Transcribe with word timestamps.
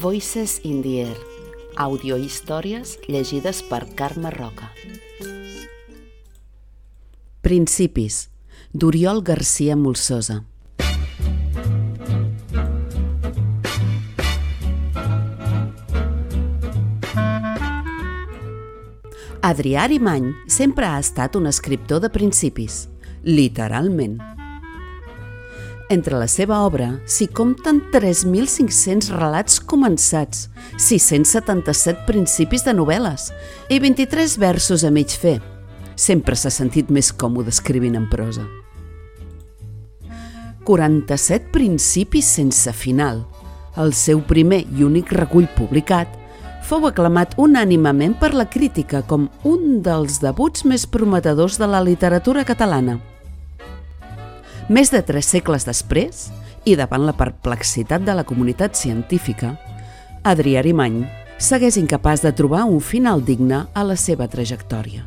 Voices 0.00 0.60
in 0.62 0.82
the 0.82 1.00
Air, 1.00 1.16
audiohistòries 1.76 2.98
llegides 3.08 3.62
per 3.64 3.86
Carme 3.96 4.30
Roca. 4.30 4.68
Principis, 7.40 8.28
d'Oriol 8.72 9.22
Garcia 9.22 9.76
Molsosa. 9.76 10.42
Adrià 19.40 19.86
Arimany 19.86 20.32
sempre 20.46 20.90
ha 20.90 21.00
estat 21.00 21.36
un 21.40 21.46
escriptor 21.46 22.04
de 22.04 22.12
principis, 22.12 22.88
literalment. 23.24 24.35
Entre 25.88 26.18
la 26.18 26.26
seva 26.26 26.64
obra 26.66 26.88
s'hi 27.06 27.28
compten 27.30 27.76
3.500 27.92 29.12
relats 29.14 29.60
començats, 29.62 30.48
677 30.82 32.02
principis 32.08 32.66
de 32.66 32.74
novel·les 32.74 33.28
i 33.70 33.78
23 33.78 34.34
versos 34.42 34.82
a 34.82 34.90
mig 34.90 35.14
fer. 35.14 35.36
Sempre 35.94 36.34
s'ha 36.34 36.50
sentit 36.50 36.90
més 36.90 37.12
còmode 37.14 37.54
escrivint 37.54 37.94
en 37.94 38.10
prosa. 38.10 38.42
47 40.66 41.54
principis 41.54 42.34
sense 42.34 42.72
final. 42.74 43.22
El 43.78 43.94
seu 43.94 44.18
primer 44.26 44.64
i 44.66 44.82
únic 44.82 45.14
recull 45.14 45.46
publicat 45.54 46.10
fou 46.66 46.88
aclamat 46.90 47.38
unànimament 47.38 48.18
per 48.18 48.34
la 48.34 48.50
crítica 48.50 49.06
com 49.06 49.28
un 49.46 49.84
dels 49.86 50.18
debuts 50.18 50.66
més 50.66 50.82
prometedors 50.90 51.60
de 51.62 51.70
la 51.70 51.78
literatura 51.78 52.42
catalana. 52.42 52.98
Més 54.66 54.90
de 54.90 54.98
tres 55.06 55.28
segles 55.30 55.62
després, 55.62 56.24
i 56.66 56.74
davant 56.74 57.04
la 57.06 57.14
perplexitat 57.14 58.02
de 58.02 58.16
la 58.18 58.24
comunitat 58.26 58.74
científica, 58.74 59.52
Adrià 60.26 60.58
Arimany 60.58 61.04
segueix 61.38 61.78
incapaç 61.78 62.24
de 62.26 62.32
trobar 62.34 62.64
un 62.66 62.80
final 62.82 63.22
digne 63.22 63.62
a 63.70 63.86
la 63.86 63.94
seva 63.94 64.26
trajectòria. 64.26 65.06